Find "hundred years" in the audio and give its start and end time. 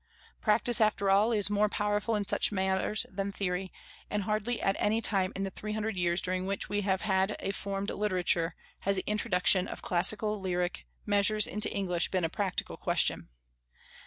5.73-6.21